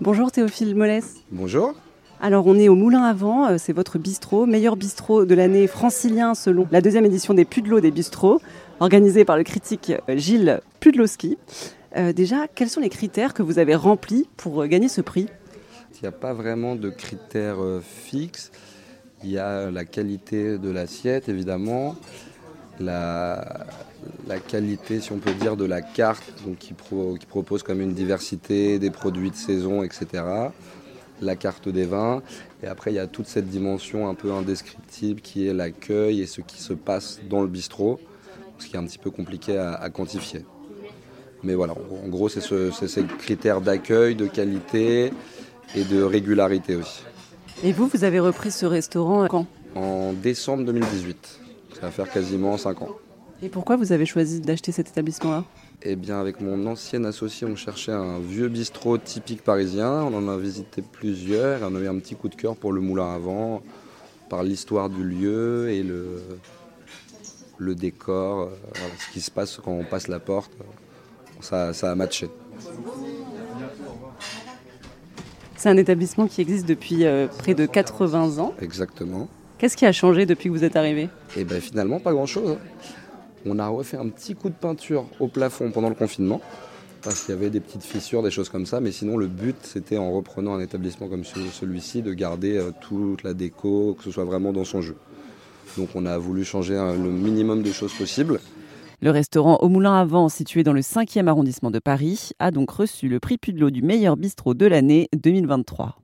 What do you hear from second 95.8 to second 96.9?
on a voulu changer